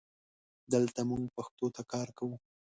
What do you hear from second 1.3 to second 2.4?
پښتو ته کار کوو